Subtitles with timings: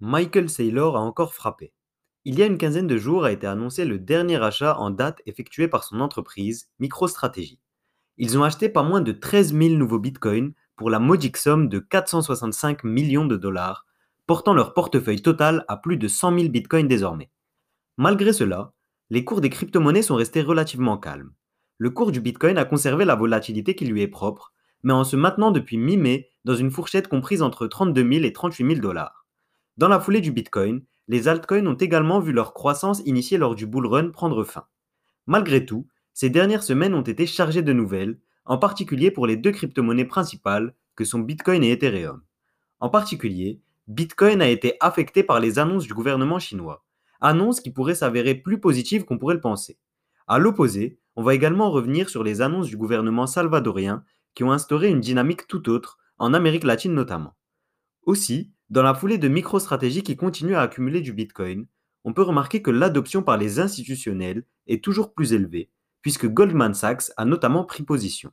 [0.00, 1.72] Michael Saylor a encore frappé.
[2.24, 5.22] Il y a une quinzaine de jours a été annoncé le dernier achat en date
[5.26, 7.60] effectué par son entreprise, MicroStrategy.
[8.16, 11.78] Ils ont acheté pas moins de 13 000 nouveaux bitcoins pour la modique somme de
[11.78, 13.86] 465 millions de dollars,
[14.26, 17.30] portant leur portefeuille total à plus de 100 000 bitcoins désormais.
[17.96, 18.72] Malgré cela,
[19.10, 21.32] les cours des crypto-monnaies sont restés relativement calmes.
[21.78, 24.52] Le cours du bitcoin a conservé la volatilité qui lui est propre,
[24.82, 28.66] mais en se maintenant depuis mi-mai dans une fourchette comprise entre 32 000 et 38
[28.66, 29.23] 000 dollars.
[29.76, 33.66] Dans la foulée du bitcoin, les altcoins ont également vu leur croissance initiée lors du
[33.66, 34.66] bull run prendre fin.
[35.26, 39.50] Malgré tout, ces dernières semaines ont été chargées de nouvelles, en particulier pour les deux
[39.50, 42.22] crypto-monnaies principales que sont Bitcoin et Ethereum.
[42.78, 46.84] En particulier, Bitcoin a été affecté par les annonces du gouvernement chinois,
[47.20, 49.78] annonces qui pourraient s'avérer plus positives qu'on pourrait le penser.
[50.28, 54.88] À l'opposé, on va également revenir sur les annonces du gouvernement salvadorien qui ont instauré
[54.88, 57.34] une dynamique tout autre, en Amérique latine notamment.
[58.04, 61.66] Aussi, dans la foulée de micro-stratégies qui continuent à accumuler du Bitcoin,
[62.04, 65.70] on peut remarquer que l'adoption par les institutionnels est toujours plus élevée,
[66.02, 68.32] puisque Goldman Sachs a notamment pris position.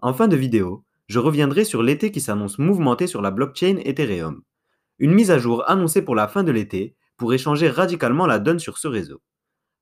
[0.00, 4.42] En fin de vidéo, je reviendrai sur l'été qui s'annonce mouvementé sur la blockchain Ethereum.
[4.98, 8.58] Une mise à jour annoncée pour la fin de l'été pourrait changer radicalement la donne
[8.58, 9.22] sur ce réseau.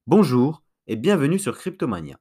[0.06, 2.19] Bonjour et bienvenue sur Cryptomania.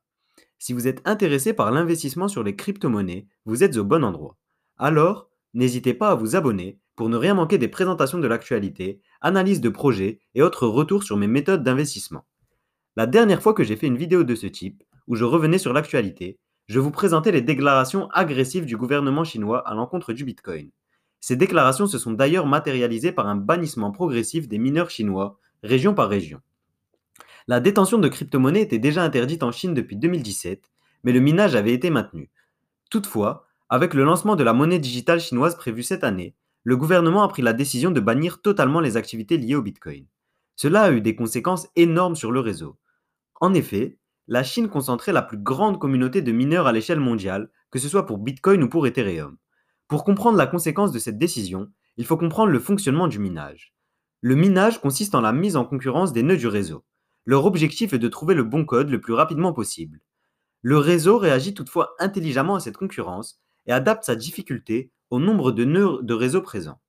[0.59, 4.37] Si vous êtes intéressé par l'investissement sur les crypto-monnaies, vous êtes au bon endroit.
[4.77, 9.61] Alors, n'hésitez pas à vous abonner pour ne rien manquer des présentations de l'actualité, analyses
[9.61, 12.25] de projets et autres retours sur mes méthodes d'investissement.
[12.95, 15.73] La dernière fois que j'ai fait une vidéo de ce type, où je revenais sur
[15.73, 20.69] l'actualité, je vous présentais les déclarations agressives du gouvernement chinois à l'encontre du Bitcoin.
[21.19, 26.09] Ces déclarations se sont d'ailleurs matérialisées par un bannissement progressif des mineurs chinois, région par
[26.09, 26.41] région.
[27.47, 30.71] La détention de crypto-monnaies était déjà interdite en Chine depuis 2017,
[31.03, 32.29] mais le minage avait été maintenu.
[32.89, 37.27] Toutefois, avec le lancement de la monnaie digitale chinoise prévue cette année, le gouvernement a
[37.27, 40.05] pris la décision de bannir totalement les activités liées au Bitcoin.
[40.55, 42.77] Cela a eu des conséquences énormes sur le réseau.
[43.39, 47.79] En effet, la Chine concentrait la plus grande communauté de mineurs à l'échelle mondiale, que
[47.79, 49.37] ce soit pour Bitcoin ou pour Ethereum.
[49.87, 53.73] Pour comprendre la conséquence de cette décision, il faut comprendre le fonctionnement du minage.
[54.21, 56.85] Le minage consiste en la mise en concurrence des nœuds du réseau.
[57.25, 59.99] Leur objectif est de trouver le bon code le plus rapidement possible.
[60.61, 65.99] Le réseau réagit toutefois intelligemment à cette concurrence et adapte sa difficulté nombre de nœuds
[66.01, 66.81] de réseau présents.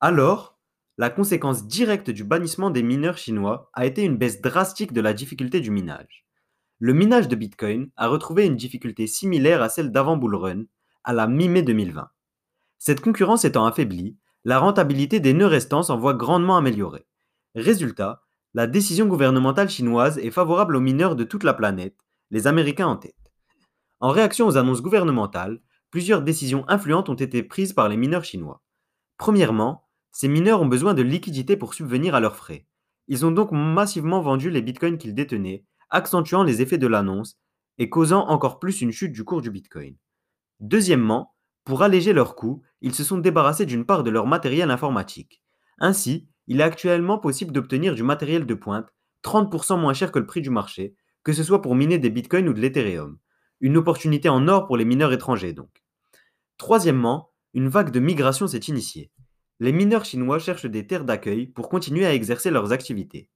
[0.00, 0.58] Alors,
[0.96, 5.12] la conséquence directe du bannissement des mineurs chinois a été une baisse drastique de la
[5.12, 6.24] difficulté du minage.
[6.78, 10.64] Le minage de Bitcoin a retrouvé une difficulté similaire à celle d'avant Bullrun,
[11.02, 12.08] à la mi-mai 2020.
[12.78, 17.06] Cette concurrence étant affaiblie, la rentabilité des nœuds restants s'en voit grandement améliorée.
[17.54, 18.22] Résultat,
[18.52, 21.96] la décision gouvernementale chinoise est favorable aux mineurs de toute la planète,
[22.30, 23.16] les Américains en tête.
[24.00, 25.60] En réaction aux annonces gouvernementales,
[25.94, 28.64] plusieurs décisions influentes ont été prises par les mineurs chinois.
[29.16, 32.66] Premièrement, ces mineurs ont besoin de liquidités pour subvenir à leurs frais.
[33.06, 37.38] Ils ont donc massivement vendu les bitcoins qu'ils détenaient, accentuant les effets de l'annonce
[37.78, 39.94] et causant encore plus une chute du cours du bitcoin.
[40.58, 45.44] Deuxièmement, pour alléger leurs coûts, ils se sont débarrassés d'une part de leur matériel informatique.
[45.78, 50.26] Ainsi, il est actuellement possible d'obtenir du matériel de pointe 30% moins cher que le
[50.26, 53.16] prix du marché, que ce soit pour miner des bitcoins ou de l'Ethereum.
[53.60, 55.83] Une opportunité en or pour les mineurs étrangers donc.
[56.58, 59.10] Troisièmement, une vague de migration s'est initiée.
[59.60, 63.30] Les mineurs chinois cherchent des terres d'accueil pour continuer à exercer leurs activités.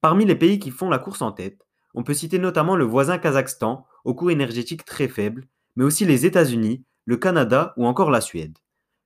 [0.00, 3.18] Parmi les pays qui font la course en tête, on peut citer notamment le voisin
[3.18, 8.20] Kazakhstan, au coût énergétique très faible, mais aussi les États-Unis, le Canada ou encore la
[8.20, 8.58] Suède.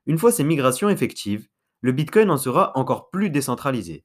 [0.07, 1.49] Une fois ces migrations effectives,
[1.81, 4.05] le Bitcoin en sera encore plus décentralisé.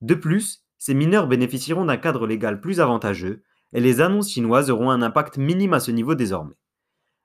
[0.00, 4.90] De plus, ces mineurs bénéficieront d'un cadre légal plus avantageux et les annonces chinoises auront
[4.90, 6.59] un impact minime à ce niveau désormais.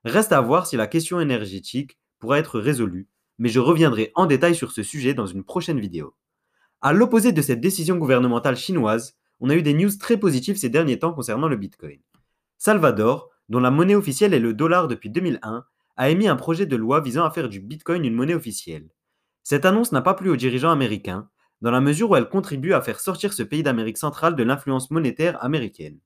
[0.06, 3.08] Reste à voir si la question énergétique pourra être résolue,
[3.38, 6.14] mais je reviendrai en détail sur ce sujet dans une prochaine vidéo.
[6.80, 10.68] À l'opposé de cette décision gouvernementale chinoise, on a eu des news très positives ces
[10.68, 11.98] derniers temps concernant le Bitcoin.
[12.56, 15.64] Salvador, dont la monnaie officielle est le dollar depuis 2001,
[15.96, 18.88] a émis un projet de loi visant à faire du Bitcoin une monnaie officielle.
[19.42, 21.28] Cette annonce n'a pas plu aux dirigeants américains,
[21.62, 24.92] dans la mesure où elle contribue à faire sortir ce pays d'Amérique centrale de l'influence
[24.92, 25.98] monétaire américaine.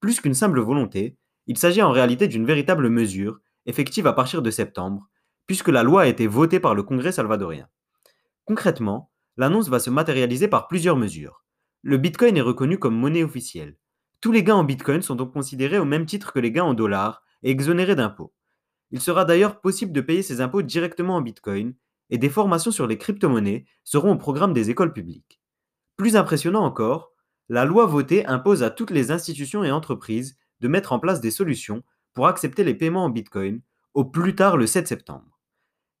[0.00, 4.50] Plus qu'une simple volonté, il s'agit en réalité d'une véritable mesure, effective à partir de
[4.50, 5.08] septembre,
[5.46, 7.68] puisque la loi a été votée par le Congrès salvadorien.
[8.44, 11.44] Concrètement, l'annonce va se matérialiser par plusieurs mesures.
[11.82, 13.76] Le Bitcoin est reconnu comme monnaie officielle.
[14.20, 16.74] Tous les gains en Bitcoin sont donc considérés au même titre que les gains en
[16.74, 18.32] dollars et exonérés d'impôts.
[18.90, 21.74] Il sera d'ailleurs possible de payer ces impôts directement en Bitcoin
[22.10, 25.40] et des formations sur les crypto-monnaies seront au programme des écoles publiques.
[25.96, 27.12] Plus impressionnant encore,
[27.48, 31.30] la loi votée impose à toutes les institutions et entreprises de mettre en place des
[31.30, 31.82] solutions
[32.14, 33.60] pour accepter les paiements en Bitcoin
[33.94, 35.40] au plus tard le 7 septembre.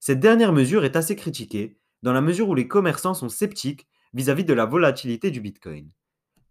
[0.00, 4.44] Cette dernière mesure est assez critiquée dans la mesure où les commerçants sont sceptiques vis-à-vis
[4.44, 5.90] de la volatilité du Bitcoin.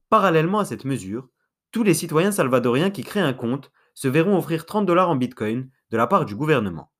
[0.09, 1.29] Parallèlement à cette mesure,
[1.71, 5.69] tous les citoyens salvadoriens qui créent un compte se verront offrir 30 dollars en Bitcoin
[5.89, 6.91] de la part du gouvernement.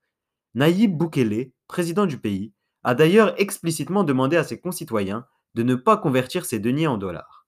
[0.54, 2.54] Nayib Bukele, président du pays,
[2.84, 5.25] a d'ailleurs explicitement demandé à ses concitoyens
[5.56, 7.48] de ne pas convertir ses deniers en dollars.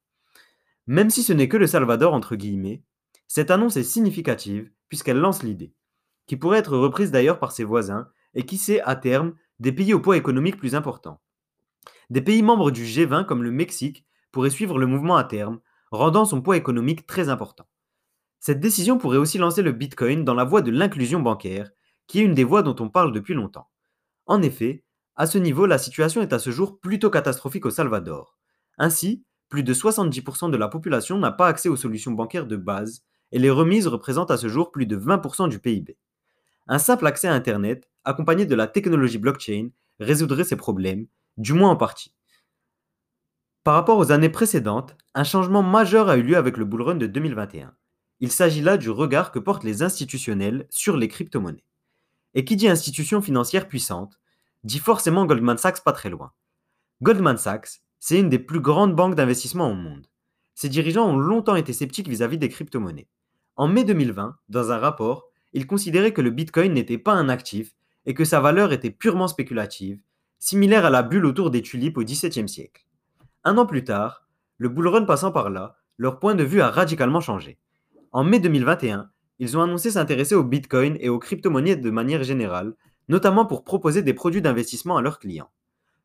[0.87, 2.83] Même si ce n'est que le Salvador entre guillemets,
[3.27, 5.73] cette annonce est significative puisqu'elle lance l'idée,
[6.25, 9.93] qui pourrait être reprise d'ailleurs par ses voisins et qui sait à terme des pays
[9.93, 11.21] au poids économique plus important.
[12.09, 15.59] Des pays membres du G20 comme le Mexique pourraient suivre le mouvement à terme,
[15.91, 17.67] rendant son poids économique très important.
[18.39, 21.71] Cette décision pourrait aussi lancer le Bitcoin dans la voie de l'inclusion bancaire,
[22.05, 23.69] qui est une des voies dont on parle depuis longtemps.
[24.25, 24.83] En effet,
[25.15, 28.37] à ce niveau, la situation est à ce jour plutôt catastrophique au Salvador.
[28.77, 33.03] Ainsi, plus de 70% de la population n'a pas accès aux solutions bancaires de base,
[33.31, 35.97] et les remises représentent à ce jour plus de 20% du PIB.
[36.67, 39.69] Un simple accès à Internet, accompagné de la technologie blockchain,
[39.99, 41.07] résoudrait ces problèmes,
[41.37, 42.13] du moins en partie.
[43.63, 47.07] Par rapport aux années précédentes, un changement majeur a eu lieu avec le bullrun de
[47.07, 47.73] 2021.
[48.19, 51.65] Il s'agit là du regard que portent les institutionnels sur les crypto-monnaies.
[52.33, 54.19] Et qui dit institution financière puissante,
[54.63, 56.31] dit forcément Goldman Sachs pas très loin.
[57.01, 60.07] Goldman Sachs, c'est une des plus grandes banques d'investissement au monde.
[60.55, 63.07] Ses dirigeants ont longtemps été sceptiques vis-à-vis des crypto-monnaies.
[63.57, 67.75] En mai 2020, dans un rapport, ils considéraient que le Bitcoin n'était pas un actif
[68.05, 69.99] et que sa valeur était purement spéculative,
[70.37, 72.85] similaire à la bulle autour des tulipes au XVIIe siècle.
[73.43, 74.27] Un an plus tard,
[74.59, 77.57] le bullrun passant par là, leur point de vue a radicalement changé.
[78.11, 79.09] En mai 2021,
[79.39, 82.75] ils ont annoncé s'intéresser au Bitcoin et aux crypto-monnaies de manière générale,
[83.09, 85.49] notamment pour proposer des produits d'investissement à leurs clients.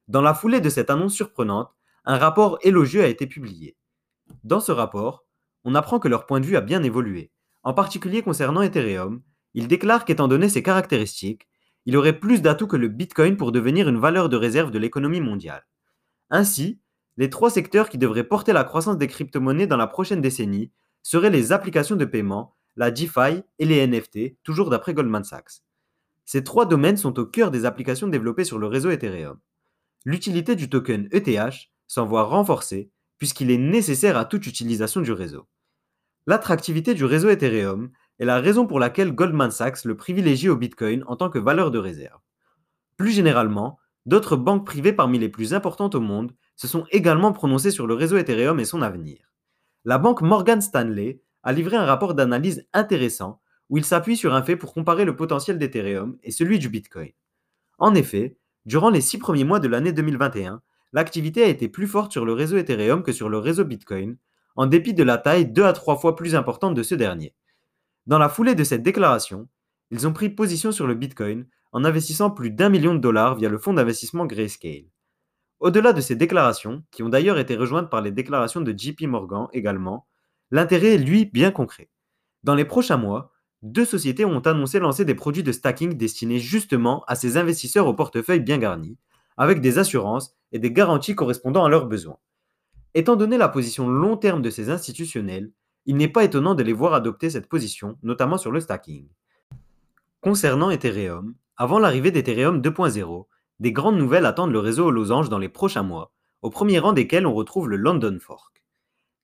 [0.09, 1.69] Dans la foulée de cette annonce surprenante,
[2.07, 3.77] un rapport élogieux a été publié.
[4.43, 5.27] Dans ce rapport,
[5.65, 7.31] on apprend que leur point de vue a bien évolué.
[7.63, 9.23] En particulier concernant Ethereum,
[9.55, 11.49] ils déclarent qu'étant donné ses caractéristiques,
[11.85, 15.21] il aurait plus d'atouts que le Bitcoin pour devenir une valeur de réserve de l'économie
[15.21, 15.67] mondiale.
[16.31, 16.81] Ainsi,
[17.17, 20.73] les trois secteurs qui devraient porter la croissance des crypto-monnaies dans la prochaine décennie
[21.03, 25.63] seraient les applications de paiement, la DeFi et les NFT, toujours d'après Goldman Sachs.
[26.25, 29.39] Ces trois domaines sont au cœur des applications développées sur le réseau Ethereum.
[30.05, 35.47] L'utilité du token ETH s'en voit renforcée puisqu'il est nécessaire à toute utilisation du réseau.
[36.27, 37.91] L'attractivité du réseau Ethereum
[38.21, 41.73] est la raison pour laquelle Goldman Sachs le privilégie au Bitcoin en tant que valeur
[41.73, 42.21] de réserve.
[42.97, 47.73] Plus généralement, d'autres banques privées parmi les plus importantes au monde se sont également prononcées
[47.73, 49.33] sur le réseau Ethereum et son avenir.
[49.85, 54.43] La banque Morgan Stanley a livré un rapport d'analyse intéressant où il s'appuie sur un
[54.43, 57.11] fait pour comparer le potentiel d'Ethereum et celui du Bitcoin.
[57.79, 62.13] En effet, durant les six premiers mois de l'année 2021, l'activité a été plus forte
[62.13, 64.19] sur le réseau Ethereum que sur le réseau Bitcoin,
[64.57, 67.35] en dépit de la taille deux à trois fois plus importante de ce dernier.
[68.07, 69.49] Dans la foulée de cette déclaration,
[69.91, 73.49] ils ont pris position sur le Bitcoin en investissant plus d'un million de dollars via
[73.49, 74.87] le fonds d'investissement Grayscale.
[75.61, 79.47] Au-delà de ces déclarations, qui ont d'ailleurs été rejointes par les déclarations de JP Morgan
[79.53, 80.07] également,
[80.51, 81.89] l'intérêt est lui bien concret.
[82.43, 83.31] Dans les prochains mois,
[83.63, 87.95] deux sociétés ont annoncé lancer des produits de stacking destinés justement à ces investisseurs au
[87.95, 88.99] portefeuille bien garni,
[89.37, 92.19] avec des assurances et des garanties correspondant à leurs besoins.
[92.95, 95.51] Étant donné la position long terme de ces institutionnels,
[95.87, 99.09] il n'est pas étonnant de les voir adopter cette position, notamment sur le stacking.
[100.21, 103.27] Concernant Ethereum, avant l'arrivée d'Ethereum 2.0,
[103.61, 106.13] des grandes nouvelles attendent le réseau aux losanges dans les prochains mois,
[106.43, 108.63] au premier rang desquelles on retrouve le London Fork.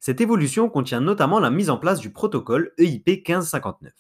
[0.01, 3.93] Cette évolution contient notamment la mise en place du protocole EIP 1559.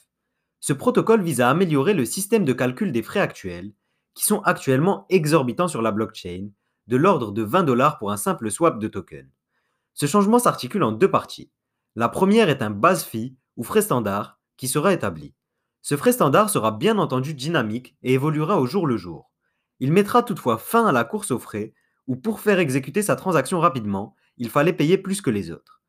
[0.60, 3.72] Ce protocole vise à améliorer le système de calcul des frais actuels,
[4.14, 6.48] qui sont actuellement exorbitants sur la blockchain,
[6.86, 9.28] de l'ordre de 20 dollars pour un simple swap de token.
[10.00, 11.50] Ce changement s'articule en deux parties.
[11.96, 15.34] La première est un base fee ou frais standard qui sera établi.
[15.82, 19.32] Ce frais standard sera bien entendu dynamique et évoluera au jour le jour.
[19.80, 21.74] Il mettra toutefois fin à la course aux frais
[22.06, 25.82] où pour faire exécuter sa transaction rapidement, il fallait payer plus que les autres.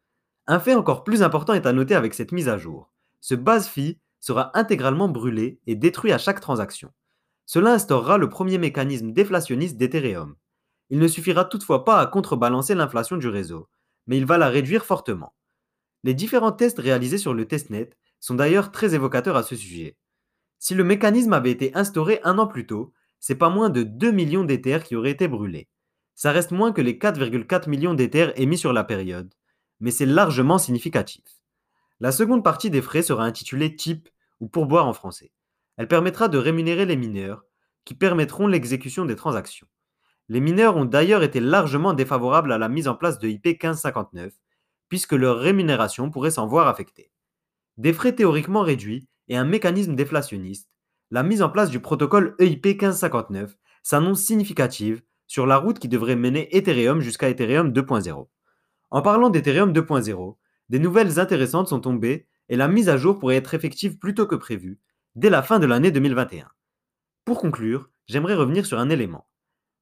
[0.48, 2.92] Un fait encore plus important est à noter avec cette mise à jour.
[3.22, 6.92] Ce base fee sera intégralement brûlé et détruit à chaque transaction.
[7.46, 10.36] Cela instaurera le premier mécanisme déflationniste d'Ethereum.
[10.90, 13.70] Il ne suffira toutefois pas à contrebalancer l'inflation du réseau,
[14.10, 15.36] mais il va la réduire fortement.
[16.04, 19.98] Les différents tests réalisés sur le testnet sont d'ailleurs très évocateurs à ce sujet.
[20.58, 24.12] Si le mécanisme avait été instauré un an plus tôt, c'est pas moins de 2
[24.12, 25.70] millions d'éthers qui auraient été brûlés.
[26.16, 29.32] Ça reste moins que les 4,4 millions d'éthers émis sur la période,
[29.80, 31.24] mais c'est largement significatif.
[32.00, 35.32] La seconde partie des frais sera intitulée type ou pourboire en français.
[35.78, 37.46] Elle permettra de rémunérer les mineurs,
[37.86, 39.68] qui permettront l'exécution des transactions.
[40.30, 44.32] Les mineurs ont d'ailleurs été largement défavorables à la mise en place de IP 1559,
[44.88, 47.12] puisque leur rémunération pourrait s'en voir affectée.
[47.78, 50.70] Des frais théoriquement réduits et un mécanisme déflationniste,
[51.12, 56.16] la mise en place du protocole EIP 1559 s'annonce significative, sur la route qui devrait
[56.16, 58.28] mener Ethereum jusqu'à Ethereum 2.0.
[58.92, 60.36] En parlant d'Ethereum 2.0,
[60.70, 64.26] des nouvelles intéressantes sont tombées et la mise à jour pourrait être effective plus tôt
[64.26, 64.80] que prévu,
[65.16, 66.48] dès la fin de l'année 2021.
[67.26, 69.29] Pour conclure, j'aimerais revenir sur un élément.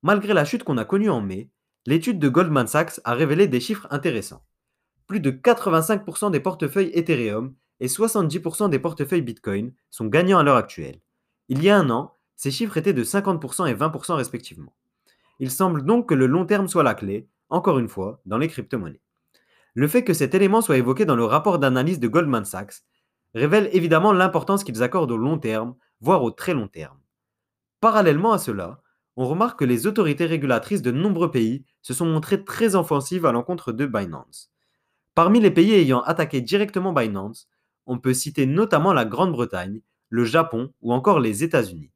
[0.04, 1.50] Malgré la chute qu'on a connue en mai,
[1.86, 4.44] l'étude de Goldman Sachs a révélé des chiffres intéressants.
[5.08, 10.58] Plus de 85% des portefeuilles Ethereum et 70% des portefeuilles Bitcoin sont gagnants à l'heure
[10.58, 11.00] actuelle.
[11.50, 14.76] Il y a un an, ces chiffres étaient de 50% et 20% respectivement.
[15.40, 18.48] Il semble donc que le long terme soit la clé, encore une fois, dans les
[18.48, 19.02] crypto-monnaies.
[19.74, 22.84] Le fait que cet élément soit évoqué dans le rapport d'analyse de Goldman Sachs
[23.34, 26.98] révèle évidemment l'importance qu'ils accordent au long terme, voire au très long terme.
[27.80, 28.82] Parallèlement à cela,
[29.18, 33.32] on remarque que les autorités régulatrices de nombreux pays se sont montrées très offensives à
[33.32, 34.52] l'encontre de Binance.
[35.16, 37.50] Parmi les pays ayant attaqué directement Binance,
[37.88, 41.90] on peut citer notamment la Grande-Bretagne, le Japon ou encore les États-Unis.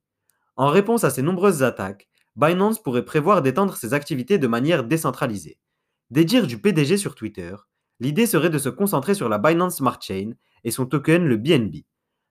[0.56, 5.60] En réponse à ces nombreuses attaques, Binance pourrait prévoir d'étendre ses activités de manière décentralisée.
[6.10, 7.56] Des dires du PDG sur Twitter,
[8.00, 10.32] l'idée serait de se concentrer sur la Binance Smart Chain
[10.64, 11.84] et son token, le BNB.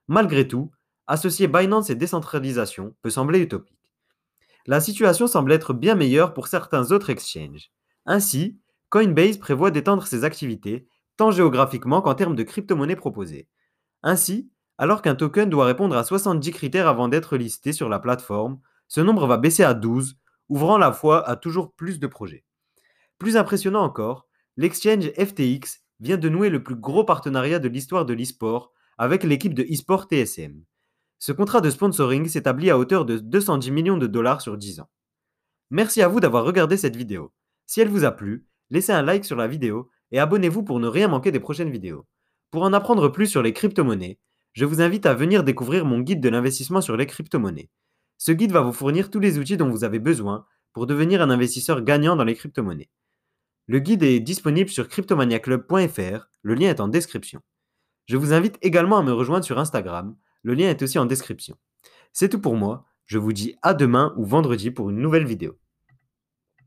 [0.09, 0.73] Malgré tout,
[1.06, 3.80] associer Binance et décentralisation peut sembler utopique.
[4.71, 7.73] La situation semble être bien meilleure pour certains autres exchanges.
[8.07, 10.87] Ainsi, Coinbase prévoit d'étendre ses activités,
[11.17, 13.49] tant géographiquement qu'en termes de crypto-monnaies proposées.
[14.05, 14.49] Ainsi,
[14.79, 19.00] alors qu'un token doit répondre à 70 critères avant d'être listé sur la plateforme, ce
[19.00, 20.17] nombre va baisser à 12,
[20.49, 22.45] ouvrant la voie à toujours plus de projets.
[23.19, 28.15] Plus impressionnant encore, l'exchange FTX vient de nouer le plus gros partenariat de l'histoire de
[28.15, 30.62] l'e-sport avec l'équipe de e-sport TSM.
[31.21, 34.89] Ce contrat de sponsoring s'établit à hauteur de 210 millions de dollars sur 10 ans.
[35.71, 37.31] Merci à vous d'avoir regardé cette vidéo.
[37.67, 40.89] Si elle vous a plu, laissez un like sur la vidéo et abonnez-vous pour ne
[40.89, 42.07] rien manquer des prochaines vidéos.
[42.50, 44.19] Pour en apprendre plus sur les crypto-monnaies,
[44.55, 47.69] je vous invite à venir découvrir mon guide de l'investissement sur les crypto-monnaies.
[48.17, 51.29] Ce guide va vous fournir tous les outils dont vous avez besoin pour devenir un
[51.29, 52.89] investisseur gagnant dans les crypto-monnaies.
[53.67, 57.43] Le guide est disponible sur cryptomaniaclub.fr, le lien est en description.
[58.07, 61.56] Je vous invite également à me rejoindre sur Instagram, le lien est aussi en description.
[62.12, 65.60] C'est tout pour moi, je vous dis à demain ou vendredi pour une nouvelle vidéo.